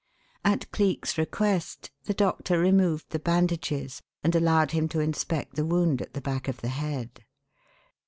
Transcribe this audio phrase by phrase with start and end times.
[0.43, 6.01] At Cleek's request the doctor removed the bandages and allowed him to inspect the wound
[6.01, 7.23] at the back of the head.